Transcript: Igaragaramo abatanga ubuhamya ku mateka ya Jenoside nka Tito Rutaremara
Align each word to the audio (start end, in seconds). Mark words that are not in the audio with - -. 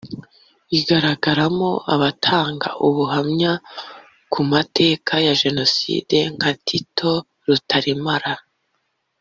Igaragaramo 0.77 1.71
abatanga 1.93 2.69
ubuhamya 2.87 3.53
ku 4.31 4.39
mateka 4.51 5.13
ya 5.25 5.33
Jenoside 5.43 6.17
nka 6.35 6.51
Tito 6.67 7.11
Rutaremara 7.45 8.33